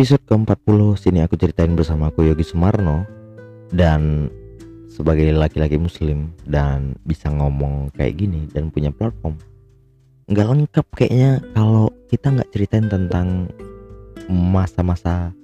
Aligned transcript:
episode 0.00 0.24
ke-40 0.32 0.96
sini 0.96 1.20
aku 1.20 1.36
ceritain 1.36 1.76
bersama 1.76 2.08
aku 2.08 2.24
Yogi 2.24 2.40
Sumarno 2.40 3.04
dan 3.68 4.32
sebagai 4.88 5.28
laki-laki 5.28 5.76
muslim 5.76 6.32
dan 6.48 6.96
bisa 7.04 7.28
ngomong 7.28 7.92
kayak 7.92 8.16
gini 8.16 8.48
dan 8.48 8.72
punya 8.72 8.88
platform. 8.96 9.36
Nggak 10.24 10.48
lengkap 10.56 10.86
kayaknya 10.96 11.44
kalau 11.52 11.92
kita 12.08 12.32
nggak 12.32 12.48
ceritain 12.48 12.88
tentang 12.88 13.52
masa-masa 14.32 15.36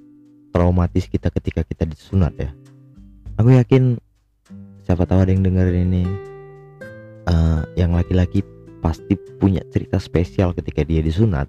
traumatis 0.57 1.05
kita 1.05 1.29
ketika 1.37 1.61
kita 1.61 1.85
disunat 1.85 2.33
ya. 2.41 2.49
Aku 3.37 3.53
yakin 3.53 4.01
siapa 4.89 5.05
tahu 5.05 5.21
ada 5.21 5.37
yang 5.37 5.45
dengerin 5.45 5.85
ini 5.93 6.05
uh, 7.29 7.61
yang 7.77 7.93
laki-laki 7.93 8.41
pasti 8.81 9.21
punya 9.37 9.61
cerita 9.69 10.01
spesial 10.01 10.57
ketika 10.57 10.81
dia 10.81 11.05
disunat 11.05 11.45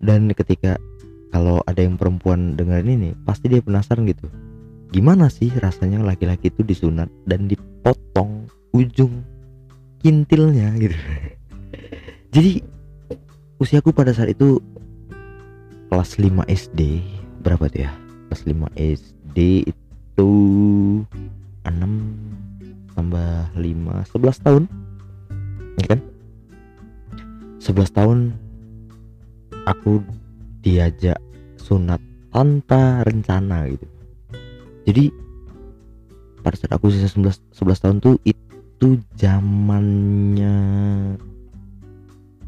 dan 0.00 0.32
ketika 0.32 0.80
kalau 1.30 1.62
ada 1.64 1.80
yang 1.80 1.94
perempuan 1.94 2.58
dengerin 2.58 2.90
ini 3.00 3.10
pasti 3.22 3.46
dia 3.46 3.62
penasaran 3.62 4.06
gitu. 4.06 4.26
Gimana 4.90 5.30
sih 5.30 5.50
rasanya 5.62 6.02
laki-laki 6.02 6.50
itu 6.50 6.66
disunat 6.66 7.06
dan 7.26 7.46
dipotong 7.46 8.50
ujung 8.74 9.22
kintilnya 10.02 10.74
gitu? 10.78 10.98
Jadi 12.34 12.62
usiaku 13.62 13.94
pada 13.94 14.10
saat 14.10 14.34
itu 14.34 14.58
kelas 15.90 16.18
5 16.18 16.46
SD 16.50 17.02
berapa 17.46 17.70
tuh 17.70 17.86
ya? 17.86 17.92
Kelas 18.30 18.42
5 18.46 18.66
SD 18.74 19.38
itu 19.70 20.30
6 21.62 21.70
tambah 22.98 23.30
5 23.54 23.62
11 24.10 24.44
tahun. 24.46 24.62
Ya 25.78 25.86
kan? 25.94 26.00
11 27.62 27.94
tahun 27.94 28.18
aku 29.70 30.02
diajak 30.60 31.18
sunat 31.56 32.00
tanpa 32.30 33.02
rencana 33.04 33.66
gitu. 33.68 33.86
Jadi 34.86 35.04
pada 36.40 36.56
saat 36.56 36.72
aku 36.72 36.88
usia 36.88 37.04
11, 37.04 37.36
11 37.52 37.82
tahun 37.84 37.96
tuh 38.00 38.16
itu 38.24 38.96
zamannya 39.20 40.56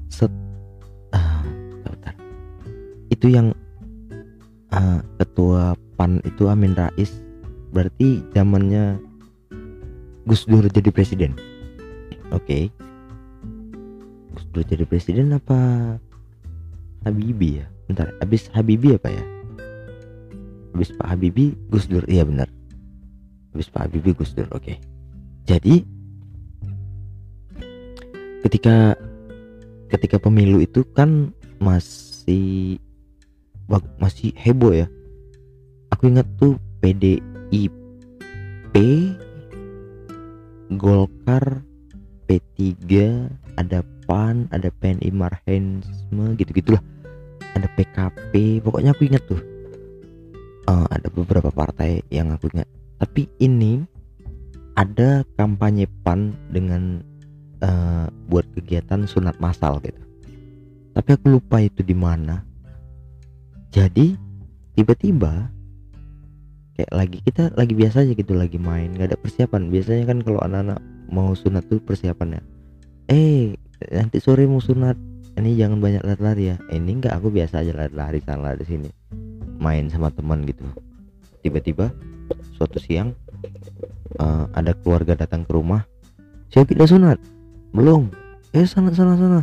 set 0.09 0.33
ah, 1.13 1.45
itu 3.13 3.27
yang 3.29 3.53
uh, 4.73 5.01
ketua 5.21 5.77
PAN 6.01 6.25
itu 6.25 6.49
Amin 6.49 6.73
Rais 6.73 7.13
berarti 7.73 8.25
zamannya 8.33 8.97
Gus 10.25 10.47
Dur 10.47 10.65
jadi 10.71 10.89
presiden. 10.89 11.37
Oke. 12.33 12.47
Okay. 12.47 12.65
Gus 14.33 14.45
Dur 14.55 14.65
jadi 14.65 14.89
presiden 14.89 15.37
apa 15.37 15.59
Habibie 17.05 17.61
ya 17.61 17.72
bentar 17.93 18.09
habis 18.19 18.49
Habibie 18.57 18.97
apa 18.97 19.13
ya? 19.13 19.25
Habis 20.73 20.91
Pak 20.97 21.07
Habibie 21.13 21.53
Gus 21.69 21.85
Dur. 21.85 22.05
Iya 22.09 22.25
benar. 22.25 22.49
Habis 23.53 23.69
Pak 23.69 23.89
Habibie 23.89 24.17
Gus 24.17 24.33
Dur. 24.33 24.49
Oke. 24.51 24.65
Okay. 24.65 24.77
jadi 25.43 25.85
ketika 28.47 28.97
ketika 29.93 30.17
pemilu 30.17 30.65
itu 30.65 30.83
kan 30.97 31.31
masih 31.61 32.81
masih 34.01 34.33
heboh 34.35 34.73
ya. 34.73 34.89
Aku 35.93 36.09
ingat 36.09 36.25
tuh 36.41 36.57
PDIP 36.81 37.21
Golkar 40.81 41.61
P3 42.25 42.73
ada 43.61 43.85
PAN 44.09 44.49
ada 44.49 44.73
PNI 44.81 45.13
Marhensme 45.13 46.33
gitu 46.41 46.51
gitulah 46.57 46.83
ada 47.53 47.69
PKP 47.77 48.63
pokoknya 48.65 48.97
aku 48.97 49.09
ingat 49.09 49.23
tuh. 49.29 49.43
Uh, 50.63 50.87
ada 50.95 51.11
beberapa 51.11 51.51
partai 51.51 52.07
yang 52.09 52.31
aku 52.31 52.49
ingat. 52.55 52.69
Tapi 53.03 53.27
ini 53.43 53.83
ada 54.79 55.27
kampanye 55.37 55.91
PAN 56.07 56.33
dengan 56.55 57.03
uh, 57.61 58.07
buat 58.31 58.47
kegiatan 58.55 59.05
sunat 59.05 59.37
massal 59.43 59.83
gitu. 59.83 59.99
Tapi 60.93 61.09
aku 61.13 61.41
lupa 61.41 61.61
itu 61.61 61.83
di 61.83 61.97
mana. 61.97 62.47
Jadi 63.73 64.15
tiba-tiba 64.79 65.51
kayak 66.73 66.93
lagi 66.93 67.19
kita 67.21 67.53
lagi 67.53 67.77
biasa 67.77 68.01
aja 68.05 68.13
gitu 68.17 68.33
lagi 68.33 68.57
main 68.57 68.95
nggak 68.95 69.13
ada 69.13 69.19
persiapan. 69.19 69.69
Biasanya 69.69 70.05
kan 70.09 70.19
kalau 70.25 70.41
anak-anak 70.41 70.81
mau 71.13 71.37
sunat 71.37 71.69
tuh 71.69 71.83
persiapannya 71.85 72.53
eh 73.13 73.59
nanti 73.93 74.17
sore 74.23 74.49
mau 74.49 74.63
sunat 74.63 74.97
ini 75.41 75.57
jangan 75.57 75.79
banyak 75.81 76.03
lari-lari 76.05 76.53
ya. 76.53 76.57
Eh, 76.69 76.77
ini 76.77 77.01
enggak 77.01 77.17
aku 77.17 77.33
biasa 77.33 77.65
aja 77.65 77.73
lari-lari 77.73 78.21
sana 78.21 78.53
di 78.53 78.67
sini. 78.69 78.89
Main 79.57 79.89
sama 79.89 80.13
teman 80.13 80.45
gitu. 80.45 80.65
Tiba-tiba 81.41 81.91
suatu 82.57 82.77
siang 82.79 83.17
uh, 84.21 84.47
ada 84.53 84.77
keluarga 84.77 85.17
datang 85.17 85.49
ke 85.49 85.53
rumah. 85.57 85.89
Siapa 86.53 86.69
tidak 86.69 86.91
sunat? 86.91 87.19
Belum. 87.73 88.13
Eh 88.53 88.69
sana 88.69 88.93
sana 88.93 89.17
sana. 89.17 89.41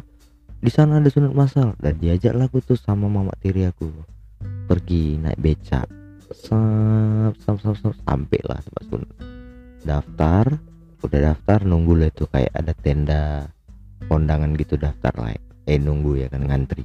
Di 0.62 0.70
sana 0.70 1.02
ada 1.02 1.10
sunat 1.10 1.34
masal. 1.34 1.74
Dan 1.82 1.98
diajaklah 1.98 2.46
aku 2.46 2.62
tuh 2.62 2.78
sama 2.78 3.10
mama 3.10 3.34
tiri 3.42 3.66
aku. 3.66 3.90
Pergi 4.70 5.18
naik 5.18 5.42
becak. 5.42 5.90
Sap 6.30 7.34
sap 7.42 7.58
sap, 7.58 7.76
sap 7.82 7.94
sampai 8.06 8.40
lah 8.46 8.62
tempat 8.62 8.84
sunat. 8.86 9.12
Daftar 9.82 10.46
udah 11.00 11.20
daftar 11.32 11.64
nunggu 11.64 11.96
lah 11.96 12.10
itu 12.12 12.28
kayak 12.28 12.52
ada 12.52 12.76
tenda 12.76 13.24
kondangan 14.12 14.52
gitu 14.60 14.76
daftar 14.76 15.16
lah 15.16 15.32
eh 15.69 15.78
nunggu 15.78 16.25
ya 16.25 16.28
kan 16.34 16.50
ngantri. 16.50 16.81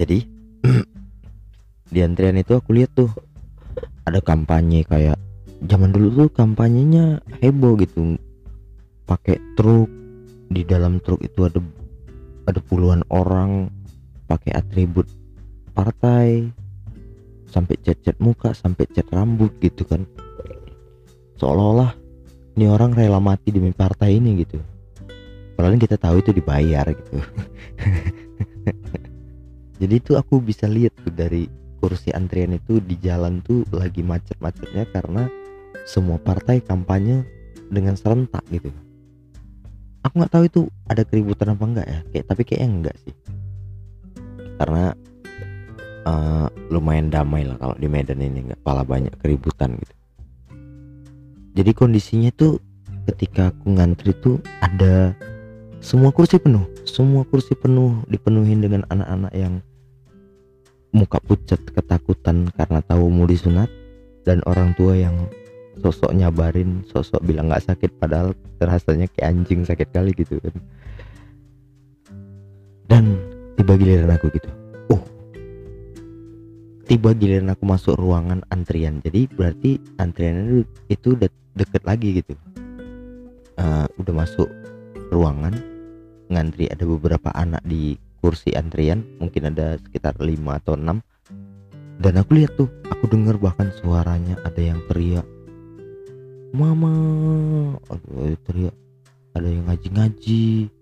Jadi 0.00 0.24
di 1.92 2.00
antrian 2.00 2.40
itu 2.40 2.56
aku 2.56 2.72
lihat 2.72 2.96
tuh 2.96 3.12
ada 4.08 4.24
kampanye 4.24 4.80
kayak 4.88 5.20
zaman 5.68 5.92
dulu 5.92 6.24
tuh 6.24 6.28
kampanyenya 6.32 7.20
heboh 7.44 7.76
gitu. 7.76 8.16
Pakai 9.04 9.36
truk 9.60 9.92
di 10.48 10.64
dalam 10.64 10.98
truk 11.04 11.20
itu 11.20 11.44
ada 11.44 11.60
ada 12.48 12.60
puluhan 12.64 13.04
orang 13.12 13.68
pakai 14.24 14.56
atribut 14.56 15.04
partai 15.76 16.48
sampai 17.46 17.76
cat-cat 17.84 18.16
muka 18.24 18.56
sampai 18.56 18.88
cat 18.88 19.04
rambut 19.12 19.52
gitu 19.60 19.84
kan. 19.84 20.08
Seolah-olah 21.36 21.92
ini 22.56 22.64
orang 22.72 22.96
rela 22.96 23.20
mati 23.20 23.52
demi 23.52 23.76
partai 23.76 24.16
ini 24.16 24.40
gitu 24.40 24.75
padahal 25.56 25.80
kita 25.80 25.96
tahu 25.96 26.20
itu 26.20 26.36
dibayar 26.36 26.84
gitu. 26.92 27.16
Jadi 29.80 29.94
itu 29.96 30.12
aku 30.16 30.40
bisa 30.40 30.68
lihat 30.68 30.92
tuh 31.00 31.12
dari 31.12 31.48
kursi 31.80 32.12
antrian 32.12 32.56
itu 32.56 32.80
di 32.80 32.96
jalan 33.00 33.40
tuh 33.44 33.64
lagi 33.72 34.00
macet-macetnya 34.00 34.88
karena 34.92 35.28
semua 35.84 36.16
partai 36.20 36.60
kampanye 36.60 37.24
dengan 37.68 37.96
serentak 37.96 38.44
gitu. 38.48 38.72
Aku 40.04 40.22
nggak 40.22 40.32
tahu 40.32 40.44
itu 40.46 40.60
ada 40.86 41.02
keributan 41.02 41.52
apa 41.52 41.64
enggak 41.66 41.86
ya 41.88 42.00
kayak 42.14 42.26
tapi 42.30 42.42
kayaknya 42.46 42.68
enggak 42.68 42.96
sih. 43.02 43.14
Karena 44.56 44.94
uh, 46.06 46.46
lumayan 46.72 47.10
damai 47.10 47.44
lah 47.44 47.58
kalau 47.58 47.74
di 47.76 47.88
Medan 47.90 48.22
ini 48.22 48.52
nggak 48.52 48.62
pala 48.62 48.86
banyak 48.86 49.12
keributan 49.20 49.76
gitu. 49.76 49.94
Jadi 51.56 51.70
kondisinya 51.72 52.30
tuh 52.32 52.60
ketika 53.12 53.54
aku 53.54 53.76
ngantri 53.76 54.12
tuh 54.18 54.36
ada 54.60 55.16
semua 55.80 56.10
kursi 56.10 56.40
penuh. 56.40 56.64
Semua 56.88 57.22
kursi 57.28 57.52
penuh 57.52 58.00
dipenuhin 58.08 58.64
dengan 58.64 58.82
anak-anak 58.88 59.32
yang 59.36 59.60
muka 60.96 61.20
pucat 61.20 61.60
ketakutan 61.60 62.48
karena 62.56 62.80
tahu 62.80 63.12
mau 63.12 63.28
disunat 63.28 63.68
dan 64.24 64.40
orang 64.48 64.72
tua 64.74 64.96
yang 64.96 65.28
sosok 65.76 66.16
nyabarin 66.16 66.80
sosok 66.88 67.20
bilang 67.20 67.52
nggak 67.52 67.68
sakit 67.68 68.00
padahal 68.00 68.32
terasanya 68.56 69.04
kayak 69.12 69.28
anjing 69.28 69.60
sakit 69.62 69.88
kali 69.92 70.16
gitu 70.16 70.40
kan. 70.40 70.56
Dan 72.88 73.04
tiba 73.60 73.76
giliran 73.76 74.10
aku 74.16 74.32
gitu. 74.32 74.48
Oh. 74.88 75.02
Tiba 76.88 77.12
giliran 77.12 77.52
aku 77.52 77.68
masuk 77.68 77.94
ruangan 78.00 78.40
antrian. 78.48 79.04
Jadi 79.04 79.28
berarti 79.28 79.76
antriannya 80.00 80.64
itu 80.88 81.12
udah 81.12 81.28
deket 81.58 81.82
lagi 81.84 82.24
gitu. 82.24 82.32
Uh, 83.56 83.88
udah 84.00 84.14
masuk 84.24 84.48
ruangan 85.12 85.75
ngantri 86.32 86.66
ada 86.70 86.84
beberapa 86.86 87.30
anak 87.34 87.62
di 87.62 87.94
kursi 88.18 88.54
antrian 88.58 89.06
mungkin 89.22 89.54
ada 89.54 89.78
sekitar 89.78 90.18
5 90.18 90.26
atau 90.58 90.74
6 90.74 92.02
dan 92.02 92.12
aku 92.20 92.30
lihat 92.36 92.52
tuh 92.58 92.68
aku 92.90 93.08
dengar 93.08 93.38
bahkan 93.38 93.70
suaranya 93.80 94.36
ada 94.44 94.60
yang 94.60 94.80
teriak 94.90 95.24
mama! 96.56 96.92
Aduh 97.92 98.36
teriak 98.48 98.74
ada 99.36 99.48
yang 99.48 99.68
ngaji-ngaji 99.68 100.72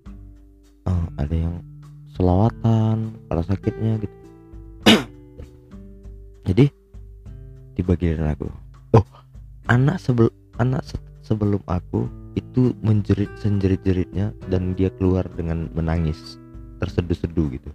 uh, 0.86 1.06
ada 1.18 1.34
yang 1.34 1.54
selawatan 2.14 3.10
kalau 3.26 3.42
sakitnya 3.42 3.98
gitu. 3.98 4.16
Jadi 6.48 6.70
tiba 7.74 7.98
giliran 7.98 8.30
aku 8.38 8.46
oh 8.94 9.06
anak 9.66 9.98
sebelum 9.98 10.30
anak 10.62 10.86
se 10.86 10.96
sebelum 11.26 11.58
aku 11.66 12.06
itu 12.34 12.74
menjerit 12.82 13.30
senjerit-jeritnya 13.38 14.34
dan 14.50 14.74
dia 14.74 14.90
keluar 14.94 15.26
dengan 15.34 15.70
menangis 15.74 16.38
terseduh-seduh 16.82 17.48
gitu. 17.54 17.70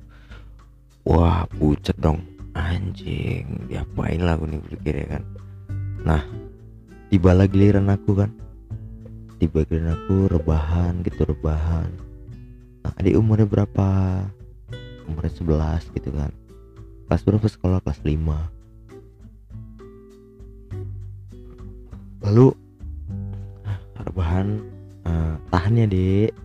Wah 1.08 1.48
pucat 1.48 1.96
dong. 2.00 2.24
Anjing 2.54 3.72
diapain 3.72 4.20
lah 4.20 4.36
aku 4.36 4.52
nih 4.52 4.60
berpikir 4.60 4.94
ya 5.06 5.08
kan. 5.20 5.24
Nah 6.04 6.22
tiba 7.08 7.32
lagi 7.32 7.56
giliran 7.56 7.88
aku 7.88 8.12
kan. 8.20 8.32
Tiba 9.40 9.64
giliran 9.64 9.96
aku 9.96 10.28
rebahan 10.28 11.00
gitu 11.08 11.24
rebahan. 11.24 11.90
Nah 12.84 12.92
adik 13.00 13.16
umurnya 13.16 13.48
berapa? 13.48 13.88
Umurnya 15.08 15.34
11 15.40 15.96
gitu 15.96 16.12
kan. 16.12 16.32
Kelas 17.08 17.24
berapa? 17.26 17.48
Sekolah 17.48 17.80
kelas 17.82 18.04
5 18.04 18.60
lalu 22.30 22.54
rebahan 24.20 24.60
uh, 25.08 25.40
tahan 25.48 25.80
ya 25.80 25.88
dek 25.88 26.36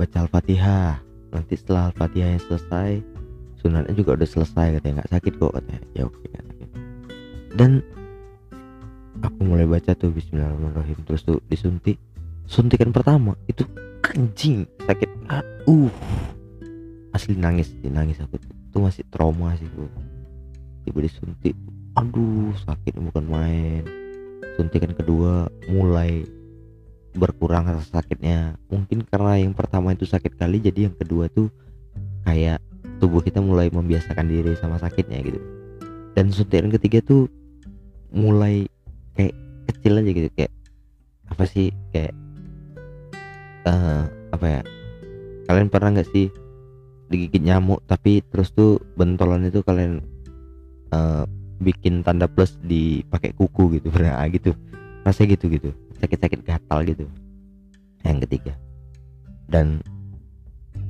baca 0.00 0.24
al-fatihah. 0.24 1.04
Nanti 1.36 1.52
setelah 1.60 1.92
al-fatihah 1.92 2.40
selesai 2.40 3.04
sunatnya 3.60 3.92
juga 3.92 4.16
udah 4.16 4.24
selesai 4.24 4.80
katanya. 4.80 5.04
Nggak 5.04 5.12
sakit 5.12 5.32
kok 5.36 5.52
katanya. 5.52 5.84
Ya 5.92 6.02
oke 6.08 6.24
nggak 6.24 6.44
sakit. 6.48 6.68
Dan 7.60 7.84
aku 9.20 9.38
mulai 9.44 9.68
baca 9.68 9.92
tuh 9.92 10.16
Bismillahirrahmanirrahim. 10.16 10.96
Terus 11.04 11.20
tuh 11.28 11.44
disuntik. 11.52 12.00
Suntikan 12.48 12.88
pertama 12.88 13.36
itu 13.52 13.68
anjing 14.08 14.64
sakit. 14.88 15.28
Uh 15.68 15.92
asli 17.12 17.36
nangis 17.36 17.68
nangis 17.84 18.16
aku 18.24 18.40
tuh. 18.40 18.80
Masih 18.80 19.04
trauma 19.12 19.52
sih 19.60 19.68
bu. 19.76 19.92
Tiba 20.88 21.04
disuntik. 21.04 21.52
Aduh 22.00 22.56
sakit 22.64 22.96
bukan 22.96 23.28
main. 23.28 23.84
Suntikan 24.56 24.96
kedua 24.96 25.52
mulai 25.68 26.24
berkurang 27.14 27.70
rasa 27.70 28.02
sakitnya. 28.02 28.58
Mungkin 28.68 29.06
karena 29.06 29.40
yang 29.40 29.54
pertama 29.54 29.94
itu 29.94 30.04
sakit 30.04 30.34
kali 30.34 30.60
jadi 30.60 30.90
yang 30.90 30.96
kedua 30.98 31.30
tuh 31.30 31.48
kayak 32.26 32.58
tubuh 32.98 33.22
kita 33.22 33.38
mulai 33.40 33.70
membiasakan 33.70 34.26
diri 34.26 34.58
sama 34.58 34.76
sakitnya 34.76 35.22
gitu. 35.22 35.40
Dan 36.14 36.30
suntikan 36.30 36.70
ketiga 36.70 37.02
tuh 37.02 37.26
mulai 38.14 38.66
kayak 39.18 39.34
kecil 39.70 39.98
aja 39.98 40.10
gitu 40.14 40.28
kayak 40.38 40.52
apa 41.30 41.44
sih 41.50 41.74
kayak 41.90 42.14
uh, 43.66 44.06
apa 44.30 44.46
ya 44.46 44.60
kalian 45.50 45.68
pernah 45.68 45.98
nggak 45.98 46.10
sih 46.14 46.30
digigit 47.10 47.42
nyamuk 47.42 47.82
tapi 47.90 48.22
terus 48.30 48.54
tuh 48.54 48.80
bentolan 48.94 49.50
itu 49.50 49.60
kalian 49.66 50.00
uh, 50.94 51.26
bikin 51.58 52.06
tanda 52.06 52.30
plus 52.30 52.56
dipakai 52.62 53.34
kuku 53.34 53.78
gitu 53.80 53.90
pernah 53.94 54.24
gitu 54.30 54.54
rasanya 55.04 55.36
gitu 55.36 55.46
gitu 55.58 55.70
sakit-sakit 56.04 56.40
gatal 56.44 56.84
gitu. 56.84 57.08
Yang 58.04 58.28
ketiga. 58.28 58.52
Dan 59.48 59.80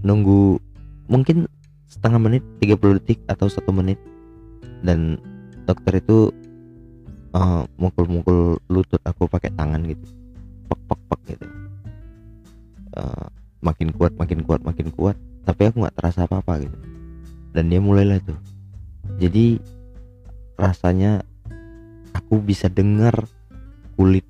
nunggu 0.03 0.59
mungkin 1.07 1.47
setengah 1.87 2.19
menit 2.19 2.43
30 2.59 2.99
detik 2.99 3.23
atau 3.31 3.47
satu 3.47 3.71
menit. 3.71 3.97
Dan 4.83 5.17
dokter 5.65 6.03
itu 6.03 6.35
uh, 7.33 7.63
mukul-mukul 7.79 8.59
lutut 8.67 9.01
aku 9.07 9.31
pakai 9.31 9.55
tangan 9.55 9.87
gitu. 9.87 10.05
Pek 10.67 10.81
pek 10.91 11.01
pek 11.09 11.21
gitu. 11.39 11.47
Uh, 12.95 13.27
makin 13.63 13.95
kuat 13.95 14.13
makin 14.19 14.43
kuat 14.43 14.61
makin 14.67 14.91
kuat. 14.91 15.17
Tapi 15.47 15.71
aku 15.71 15.87
nggak 15.87 15.97
terasa 15.97 16.27
apa 16.27 16.43
apa 16.43 16.59
gitu. 16.61 16.77
Dan 17.55 17.71
dia 17.71 17.79
mulailah 17.79 18.19
tuh. 18.21 18.37
Jadi 19.23 19.63
rasanya 20.59 21.23
aku 22.15 22.43
bisa 22.43 22.67
dengar 22.67 23.15
kulit 23.95 24.27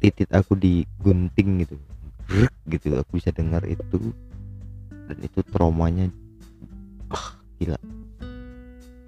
titit 0.00 0.28
aku 0.32 0.56
digunting 0.56 1.62
gitu. 1.62 1.76
Rek, 2.30 2.54
gitu 2.72 2.96
aku 2.96 3.20
bisa 3.20 3.30
dengar 3.30 3.62
itu. 3.68 4.10
Dan 5.06 5.18
itu 5.20 5.44
traumanya. 5.44 6.08
Ah 7.12 7.36
gila. 7.60 7.76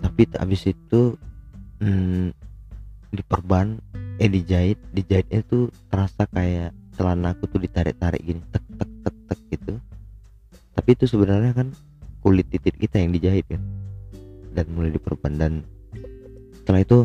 Tapi 0.02 0.22
habis 0.36 0.68
itu 0.68 1.16
hmm, 1.80 2.36
diperban 3.14 3.80
eh 4.20 4.28
dijahit 4.28 4.76
dijahit 4.92 5.26
itu 5.32 5.72
terasa 5.88 6.28
kayak 6.28 6.76
celana 6.92 7.32
aku 7.32 7.48
tuh 7.48 7.60
ditarik-tarik 7.64 8.20
gini 8.20 8.42
tek 8.52 8.64
tek 8.76 8.90
tek 9.02 9.16
tek 9.32 9.40
gitu. 9.48 9.74
Tapi 10.76 10.88
itu 10.92 11.04
sebenarnya 11.08 11.56
kan 11.56 11.72
kulit 12.20 12.46
titit 12.52 12.76
kita 12.76 13.00
yang 13.00 13.10
dijahit 13.16 13.48
kan. 13.48 13.62
Dan 14.52 14.68
mulai 14.76 14.92
diperban 14.92 15.32
dan 15.40 15.52
setelah 16.62 16.80
itu 16.84 16.98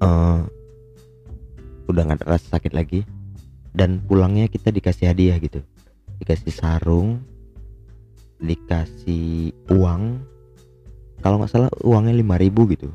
uh, 0.00 0.40
udah 1.96 2.12
nggak 2.12 2.28
rasa 2.28 2.60
sakit 2.60 2.76
lagi. 2.76 3.00
Dan 3.72 4.04
pulangnya 4.04 4.52
kita 4.52 4.68
dikasih 4.68 5.08
hadiah 5.08 5.40
gitu. 5.40 5.64
Dikasih 6.20 6.52
sarung 6.52 7.24
dikasih 8.40 9.52
uang. 9.72 10.20
Kalau 11.24 11.40
nggak 11.40 11.50
salah 11.50 11.70
uangnya 11.82 12.12
5000 12.20 12.72
gitu 12.76 12.88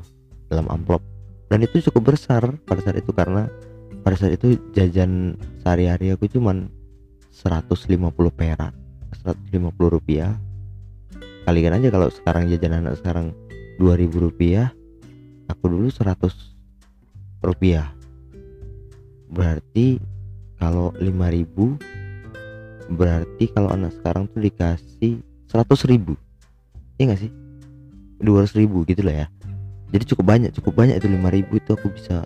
dalam 0.46 0.66
amplop. 0.70 1.02
Dan 1.50 1.66
itu 1.66 1.84
cukup 1.90 2.16
besar 2.16 2.46
pada 2.64 2.80
saat 2.80 3.02
itu 3.02 3.12
karena 3.12 3.50
pada 4.06 4.16
saat 4.16 4.38
itu 4.40 4.56
jajan 4.72 5.36
sehari-hari 5.60 6.14
aku 6.14 6.30
cuman 6.30 6.70
150 7.34 7.90
perak 8.32 8.72
150 9.26 9.94
rupiah. 9.98 10.38
Kalikan 11.42 11.74
aja 11.74 11.90
kalau 11.90 12.08
sekarang 12.08 12.46
jajan 12.48 12.86
anak 12.86 13.02
sekarang 13.02 13.34
2000 13.82 14.14
rupiah 14.14 14.70
aku 15.50 15.66
dulu 15.66 15.90
100 15.90 16.30
rupiah 17.42 17.90
berarti 19.32 19.96
kalau 20.60 20.92
5000 21.00 22.92
berarti 22.92 23.44
kalau 23.56 23.72
anak 23.72 23.96
sekarang 23.96 24.28
tuh 24.28 24.44
dikasih 24.44 25.24
100 25.48 25.90
ribu. 25.90 26.12
Iya 27.00 27.16
gak 27.16 27.20
sih? 27.24 27.32
200 28.20 28.60
ribu 28.60 28.84
gitu 28.84 29.02
lah 29.02 29.24
ya. 29.24 29.32
Jadi 29.92 30.04
cukup 30.12 30.24
banyak 30.36 30.50
cukup 30.56 30.72
banyak 30.84 31.00
itu 31.00 31.08
5000 31.08 31.60
itu 31.60 31.70
aku 31.72 31.88
bisa 31.92 32.24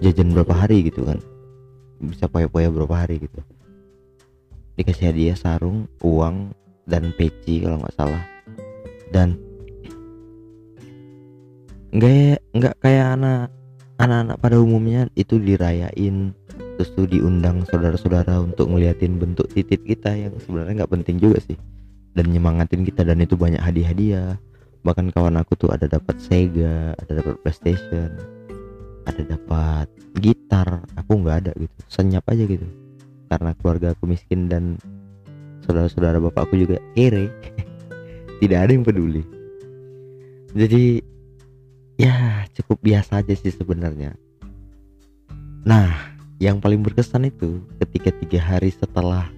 jajan 0.00 0.30
berapa 0.32 0.54
hari 0.54 0.86
gitu 0.86 1.02
kan. 1.04 1.18
Bisa 2.00 2.30
poya-poya 2.30 2.70
berapa 2.70 2.94
hari 2.94 3.20
gitu. 3.20 3.42
Dikasih 4.78 5.12
hadiah 5.12 5.36
sarung 5.36 5.90
uang 6.00 6.54
dan 6.88 7.12
peci 7.18 7.60
kalau 7.60 7.82
nggak 7.82 7.94
salah. 7.98 8.22
Dan 9.10 9.36
nggak 11.90 12.38
nggak 12.54 12.74
kayak 12.78 13.18
anak 13.18 13.50
anak-anak 14.00 14.36
pada 14.40 14.56
umumnya 14.56 15.06
itu 15.12 15.36
dirayain 15.36 16.32
terus 16.80 16.96
tuh 16.96 17.04
diundang 17.04 17.68
saudara-saudara 17.68 18.40
untuk 18.40 18.72
ngeliatin 18.72 19.20
bentuk 19.20 19.44
titit 19.52 19.84
kita 19.84 20.16
yang 20.16 20.32
sebenarnya 20.40 20.82
nggak 20.84 20.92
penting 20.96 21.20
juga 21.20 21.36
sih. 21.44 21.60
Dan 22.16 22.32
nyemangatin 22.32 22.82
kita 22.82 23.04
dan 23.04 23.20
itu 23.20 23.36
banyak 23.36 23.60
hadiah-hadiah. 23.60 24.40
Bahkan 24.80 25.12
kawan 25.12 25.36
aku 25.36 25.60
tuh 25.60 25.68
ada 25.70 25.84
dapat 25.84 26.16
Sega 26.16 26.96
ada 26.96 27.12
dapat 27.20 27.36
PlayStation 27.44 28.08
ada 29.04 29.22
dapat 29.28 29.86
gitar. 30.16 30.80
Aku 30.96 31.20
nggak 31.20 31.36
ada 31.44 31.52
gitu 31.60 31.76
senyap 31.92 32.24
aja 32.32 32.48
gitu. 32.48 32.64
Karena 33.28 33.52
keluarga 33.60 33.92
aku 33.92 34.08
miskin 34.08 34.48
dan 34.48 34.80
saudara-saudara 35.68 36.16
bapakku 36.18 36.56
juga 36.56 36.80
kere. 36.96 37.28
Tidak 38.40 38.56
ada 38.56 38.72
yang 38.72 38.88
peduli. 38.88 39.20
Jadi 40.56 40.98
ya 42.00 42.48
cukup 42.56 42.80
biasa 42.80 43.20
aja 43.20 43.36
sih 43.36 43.52
sebenarnya. 43.52 44.16
Nah 45.68 46.16
yang 46.40 46.56
paling 46.56 46.80
berkesan 46.80 47.28
itu 47.28 47.60
ketika 47.76 48.08
tiga 48.24 48.40
hari 48.40 48.72
setelah 48.72 49.28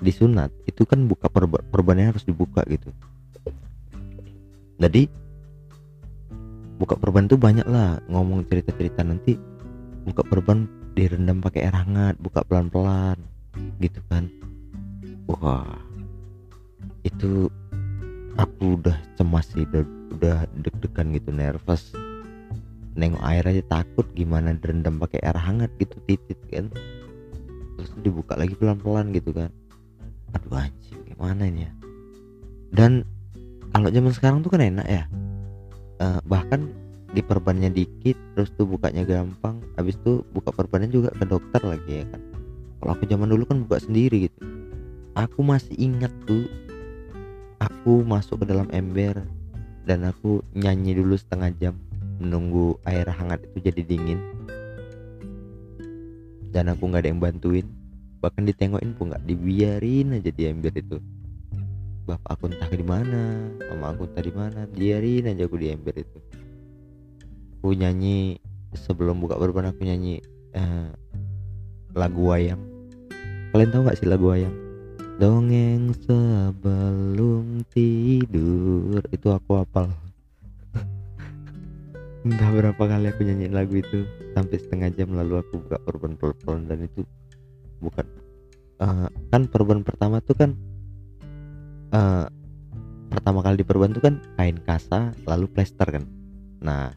disunat 0.00 0.48
itu 0.64 0.88
kan 0.88 1.04
buka 1.04 1.28
perba 1.28 1.60
perbannya 1.68 2.16
harus 2.16 2.24
dibuka 2.24 2.64
gitu. 2.64 2.88
Jadi 4.80 5.04
buka 6.80 6.96
perban 6.96 7.28
tuh 7.28 7.36
banyak 7.36 7.68
lah 7.68 8.00
ngomong 8.08 8.48
cerita-cerita 8.48 9.04
nanti 9.04 9.36
buka 10.08 10.24
perban 10.24 10.64
direndam 10.96 11.44
pakai 11.44 11.68
air 11.68 11.76
hangat 11.76 12.16
buka 12.16 12.40
pelan-pelan 12.48 13.20
gitu 13.84 14.00
kan. 14.08 14.32
Wah 15.28 15.76
itu 17.04 17.52
aku 18.36 18.80
udah 18.80 18.96
cemas 19.20 19.48
sih 19.52 19.64
udah, 19.68 19.84
udah 20.16 20.36
deg-degan 20.60 21.12
gitu 21.16 21.30
nervous. 21.34 21.92
Nengok 22.92 23.24
air 23.24 23.44
aja 23.48 23.62
takut 23.80 24.04
gimana 24.12 24.52
direndam 24.56 25.00
pakai 25.00 25.20
air 25.24 25.36
hangat 25.36 25.72
gitu 25.80 25.96
titit 26.04 26.38
kan. 26.48 26.68
Terus 27.80 27.90
dibuka 28.04 28.36
lagi 28.36 28.52
pelan-pelan 28.56 29.12
gitu 29.16 29.32
kan. 29.32 29.48
Aduh 30.36 30.56
anjing 30.56 31.00
gimana 31.08 31.48
ini 31.48 31.68
ya? 31.68 31.72
Dan 32.72 33.04
kalau 33.72 33.88
zaman 33.88 34.12
sekarang 34.12 34.38
tuh 34.44 34.52
kan 34.52 34.60
enak 34.64 34.86
ya. 34.88 35.04
Uh, 36.02 36.20
bahkan 36.26 36.68
di 37.12 37.20
perbannya 37.20 37.68
dikit 37.68 38.16
terus 38.36 38.52
tuh 38.56 38.68
bukanya 38.68 39.04
gampang. 39.04 39.60
Habis 39.76 39.96
tuh 40.04 40.24
buka 40.32 40.52
perbannya 40.52 40.92
juga 40.92 41.12
ke 41.16 41.24
dokter 41.24 41.60
lagi 41.64 42.04
ya 42.04 42.06
kan. 42.08 42.20
Kalau 42.80 42.90
aku 42.92 43.04
zaman 43.08 43.28
dulu 43.30 43.44
kan 43.48 43.64
buka 43.64 43.80
sendiri 43.80 44.28
gitu. 44.28 44.40
Aku 45.12 45.44
masih 45.44 45.76
ingat 45.76 46.12
tuh 46.24 46.48
aku 47.62 48.02
masuk 48.02 48.42
ke 48.42 48.46
dalam 48.50 48.66
ember 48.74 49.22
dan 49.86 50.06
aku 50.06 50.42
nyanyi 50.54 50.98
dulu 50.98 51.14
setengah 51.14 51.50
jam 51.58 51.74
menunggu 52.18 52.78
air 52.86 53.06
hangat 53.06 53.42
itu 53.50 53.70
jadi 53.70 53.82
dingin. 53.86 54.18
Dan 56.52 56.70
aku 56.70 56.90
nggak 56.90 57.02
ada 57.06 57.10
yang 57.10 57.22
bantuin. 57.22 57.66
Bahkan 58.22 58.46
ditengokin 58.46 58.94
pun 58.94 59.10
nggak 59.10 59.24
dibiarin 59.26 60.14
aja 60.14 60.30
di 60.30 60.42
ember 60.46 60.74
itu. 60.74 60.98
Bapak 62.06 62.38
aku 62.38 62.50
entah 62.50 62.70
di 62.70 62.82
mana 62.86 63.46
mama 63.70 63.94
aku 63.94 64.10
entah 64.10 64.22
di 64.22 64.32
mana 64.34 64.60
biarin 64.66 65.30
aja 65.30 65.46
aku 65.46 65.56
di 65.58 65.70
ember 65.70 65.94
itu. 65.96 66.18
Aku 67.62 67.74
nyanyi 67.74 68.42
sebelum 68.74 69.22
buka 69.22 69.38
berban 69.38 69.70
aku 69.70 69.86
nyanyi 69.86 70.22
eh, 70.54 70.90
lagu 71.94 72.30
wayang. 72.30 72.62
Kalian 73.54 73.70
tahu 73.70 73.82
gak 73.86 73.98
sih 73.98 74.08
lagu 74.08 74.30
wayang 74.30 74.71
dongeng 75.20 75.92
sebelum 76.04 77.66
tidur. 77.72 79.02
Itu 79.12 79.32
aku 79.32 79.60
hafal. 79.60 79.92
Entah 82.24 82.50
berapa 82.52 82.78
kali 82.80 83.06
aku 83.12 83.20
nyanyiin 83.26 83.52
lagu 83.52 83.76
itu. 83.76 84.08
Sampai 84.32 84.56
setengah 84.56 84.88
jam 84.96 85.12
lalu 85.12 85.44
aku 85.44 85.60
buka 85.60 85.76
perban 85.84 86.12
perban 86.16 86.64
dan 86.64 86.88
itu 86.88 87.04
bukan 87.82 88.06
uh, 88.80 89.10
kan 89.28 89.42
perban 89.50 89.82
pertama 89.84 90.22
tuh 90.22 90.38
kan 90.38 90.50
uh, 91.92 92.24
pertama 93.12 93.44
kali 93.44 93.60
di 93.60 93.66
perban 93.66 93.92
tuh 93.92 94.00
kan 94.00 94.22
kain 94.40 94.56
kasa 94.64 95.12
lalu 95.28 95.44
plester 95.52 95.84
kan. 95.84 96.08
Nah 96.64 96.96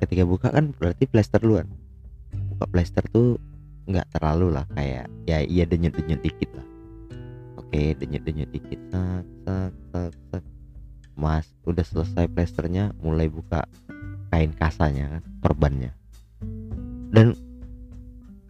ketika 0.00 0.24
buka 0.24 0.48
kan 0.48 0.72
berarti 0.72 1.04
plester 1.04 1.44
duluan. 1.44 1.68
Buka 2.56 2.64
plester 2.72 3.04
tuh 3.12 3.36
nggak 3.84 4.08
terlalu 4.16 4.54
lah 4.56 4.64
kayak 4.72 5.10
ya 5.26 5.42
iya 5.42 5.66
denyut 5.66 5.92
denyut 5.98 6.22
dikit 6.22 6.48
lah 6.54 6.71
oke 7.72 7.96
denyut 8.04 8.20
denyut 8.28 8.50
dikit. 8.52 8.76
Sak 8.92 9.24
sak 9.48 9.72
sak 9.96 10.12
sak 10.28 10.44
mas 11.16 11.48
udah 11.64 11.80
selesai 11.80 12.28
plesternya 12.28 12.92
mulai 13.00 13.32
buka 13.32 13.64
kain 14.28 14.52
kasanya 14.52 15.16
kan 15.16 15.22
perbannya. 15.40 15.96
Dan 17.16 17.32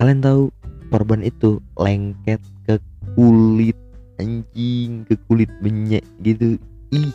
kalian 0.02 0.19
tahu 0.19 0.43
perban 0.91 1.23
itu 1.23 1.62
lengket 1.79 2.43
ke 2.67 2.83
kulit 3.14 3.79
anjing 4.19 5.07
ke 5.07 5.14
kulit 5.31 5.50
benyek 5.62 6.02
gitu. 6.26 6.59
Ih. 6.91 7.14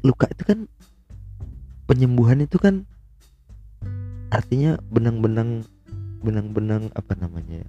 Luka 0.00 0.24
itu 0.32 0.48
kan 0.48 0.64
penyembuhan 1.84 2.40
itu 2.40 2.56
kan 2.56 2.88
artinya 4.32 4.80
benang-benang 4.88 5.68
benang-benang 6.24 6.88
apa 6.96 7.12
namanya 7.20 7.60
ya? 7.60 7.68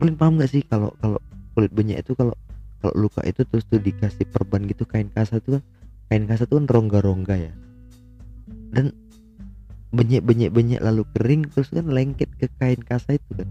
Kalian 0.00 0.16
paham 0.16 0.40
nggak 0.40 0.50
sih 0.50 0.64
kalau 0.64 0.96
kalau 1.04 1.20
kulit 1.52 1.68
banyak 1.76 2.00
itu 2.00 2.16
kalau 2.16 2.32
kalau 2.80 2.94
luka 2.96 3.20
itu 3.28 3.44
terus 3.44 3.68
tuh 3.68 3.76
dikasih 3.76 4.24
perban 4.32 4.64
gitu 4.64 4.88
kain 4.88 5.12
kasa 5.12 5.36
itu 5.36 5.60
kan? 5.60 5.62
Kain 6.08 6.24
kasa 6.24 6.48
itu 6.48 6.56
kan 6.56 6.66
rongga-rongga 6.66 7.36
ya. 7.36 7.52
Dan 8.72 8.96
banyak 9.92 10.24
banyak 10.24 10.48
banyak 10.48 10.80
lalu 10.80 11.04
kering 11.12 11.52
terus 11.52 11.68
kan 11.68 11.92
lengket 11.92 12.32
ke 12.40 12.48
kain 12.56 12.80
kasa 12.80 13.20
itu 13.20 13.30
kan. 13.36 13.48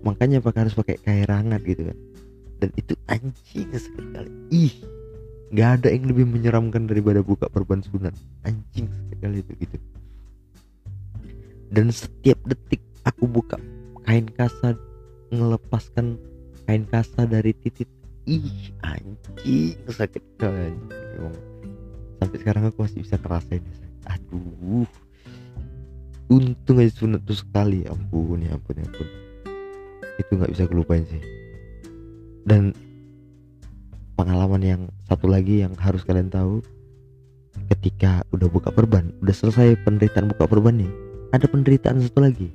Makanya 0.00 0.40
pakai 0.40 0.64
harus 0.64 0.76
pakai 0.76 0.96
kain 1.04 1.28
hangat 1.28 1.60
gitu 1.68 1.92
kan. 1.92 1.98
Dan 2.64 2.70
itu 2.80 2.96
anjing 3.12 3.68
sekali. 3.76 4.32
Ih 4.48 4.74
nggak 5.54 5.70
ada 5.84 5.88
yang 5.92 6.08
lebih 6.08 6.24
menyeramkan 6.24 6.88
daripada 6.88 7.20
buka 7.20 7.52
perban 7.52 7.84
sunat. 7.84 8.16
Anjing 8.48 8.88
sekali 9.12 9.44
itu 9.44 9.52
gitu. 9.60 9.76
Dan 11.68 11.92
setiap 11.92 12.40
detik 12.48 12.80
aku 13.04 13.28
buka 13.28 13.60
kain 14.08 14.28
kasa 14.32 14.73
sakit 19.94 20.22
emang 20.42 21.34
sampai 22.18 22.38
sekarang 22.40 22.62
aku 22.68 22.84
masih 22.84 23.06
bisa 23.06 23.16
ngerasain 23.20 23.62
aduh. 24.08 24.88
Untung 26.32 26.80
aja 26.80 26.92
sunat 26.92 27.20
tuh 27.28 27.36
sekali. 27.36 27.84
Ampun 27.84 28.40
ya 28.40 28.56
ampun 28.56 28.80
ya 28.80 28.84
ampun. 28.88 29.08
Itu 30.16 30.30
nggak 30.40 30.52
bisa 30.56 30.64
kelupain 30.64 31.04
sih. 31.04 31.22
Dan 32.44 32.72
pengalaman 34.16 34.62
yang 34.62 34.82
satu 35.08 35.28
lagi 35.28 35.64
yang 35.64 35.76
harus 35.76 36.04
kalian 36.04 36.32
tahu 36.32 36.64
ketika 37.70 38.26
udah 38.34 38.50
buka 38.50 38.74
perban 38.74 39.14
udah 39.22 39.34
selesai 39.34 39.78
penderitaan 39.86 40.26
buka 40.26 40.44
perban 40.50 40.74
nih 40.74 40.92
ada 41.32 41.46
penderitaan 41.48 42.00
satu 42.00 42.24
lagi. 42.24 42.48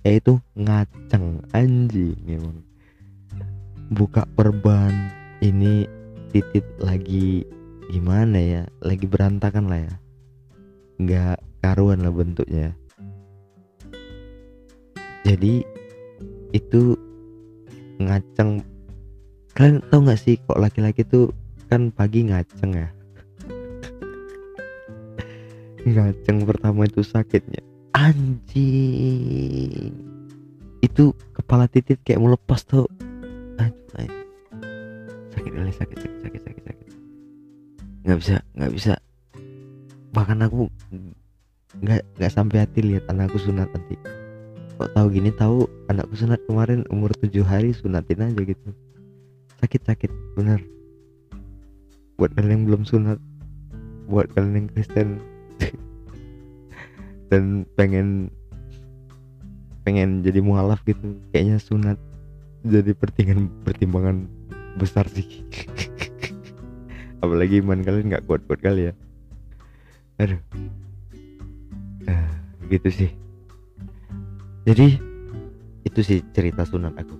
Yaitu 0.00 0.40
ngaceng. 0.56 1.44
Anjing 1.52 2.16
memang 2.24 2.64
buka 3.92 4.24
perban 4.32 5.12
ini 5.44 5.84
titit 6.30 6.62
lagi 6.78 7.42
gimana 7.90 8.38
ya 8.38 8.62
lagi 8.80 9.06
berantakan 9.10 9.66
lah 9.66 9.80
ya. 9.82 9.94
Nggak 11.02 11.36
karuan 11.58 12.06
lah 12.06 12.14
bentuknya. 12.14 12.70
Jadi 15.26 15.66
itu 16.54 16.94
ngaceng. 18.00 18.62
Kalian 19.52 19.82
tau 19.90 20.00
nggak 20.06 20.20
sih 20.22 20.38
kok 20.38 20.56
laki-laki 20.62 21.02
tuh 21.04 21.34
kan 21.66 21.90
pagi 21.90 22.24
ngaceng 22.30 22.72
ya? 22.78 22.88
Ngaceng 25.90 26.46
pertama 26.46 26.86
itu 26.86 27.02
sakitnya. 27.02 27.60
Anjing. 27.92 29.90
Itu 30.80 31.12
kepala 31.34 31.66
titit 31.66 32.00
kayak 32.06 32.22
mau 32.22 32.32
lepas 32.32 32.62
tuh 32.64 32.86
aduh. 33.58 34.19
Sakit 35.40 35.56
kali 35.56 35.72
sakit 35.72 35.98
sakit 36.04 36.20
sakit 36.20 36.42
sakit 36.44 36.62
sakit. 36.68 36.88
Nggak 38.04 38.18
bisa 38.20 38.36
nggak 38.60 38.72
bisa. 38.76 38.92
Bahkan 40.12 40.38
aku 40.44 40.68
nggak 41.80 42.04
nggak 42.20 42.32
sampai 42.36 42.60
hati 42.60 42.84
lihat 42.84 43.08
anakku 43.08 43.40
sunat 43.40 43.72
nanti. 43.72 43.96
Kok 44.76 44.92
tahu 44.92 45.06
gini 45.08 45.32
tahu 45.32 45.64
anakku 45.88 46.12
sunat 46.12 46.36
kemarin 46.44 46.84
umur 46.92 47.16
tujuh 47.24 47.40
hari 47.40 47.72
sunatin 47.72 48.20
aja 48.20 48.36
gitu. 48.36 48.68
Sakit 49.64 49.80
sakit 49.88 50.12
bener 50.36 50.60
buat 52.20 52.36
kalian 52.36 52.52
yang 52.52 52.64
belum 52.68 52.82
sunat 52.84 53.16
buat 54.12 54.28
kalian 54.36 54.60
yang 54.60 54.68
Kristen. 54.76 55.08
Dan 57.32 57.64
pengen 57.80 58.28
pengen 59.88 60.20
jadi 60.20 60.44
mualaf 60.44 60.84
gitu 60.84 61.16
kayaknya 61.32 61.56
sunat 61.56 61.96
jadi 62.60 62.92
pertimbangan 62.92 63.48
pertimbangan 63.64 64.28
besar 64.76 65.06
sih 65.10 65.46
apalagi 67.24 67.62
iman 67.64 67.82
kalian 67.82 68.12
nggak 68.14 68.24
kuat 68.26 68.42
kuat 68.46 68.60
kali 68.62 68.90
ya 68.90 68.94
aduh 70.20 70.40
nah, 72.06 72.30
gitu 72.68 72.88
sih 72.90 73.10
jadi 74.68 75.00
itu 75.82 76.00
sih 76.04 76.20
cerita 76.36 76.62
sunat 76.68 76.94
aku 76.94 77.16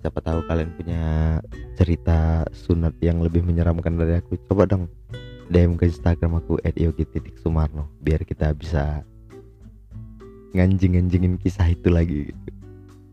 siapa 0.00 0.18
tahu 0.24 0.40
kalian 0.48 0.72
punya 0.74 1.02
cerita 1.76 2.48
sunat 2.56 2.96
yang 3.04 3.20
lebih 3.20 3.44
menyeramkan 3.44 4.00
dari 4.00 4.18
aku 4.18 4.40
coba 4.48 4.64
dong 4.64 4.88
DM 5.50 5.76
ke 5.76 5.90
Instagram 5.90 6.40
aku 6.40 6.62
@yogi.sumarno 6.62 7.90
biar 8.00 8.24
kita 8.24 8.54
bisa 8.56 9.04
nganjing-nganjingin 10.54 11.38
kisah 11.38 11.70
itu 11.70 11.90
lagi 11.90 12.30
gitu. 12.30 12.42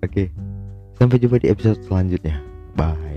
Oke. 0.06 0.24
Sampai 0.98 1.22
jumpa 1.22 1.38
di 1.42 1.54
episode 1.54 1.82
selanjutnya. 1.86 2.42
Bye. 2.78 3.17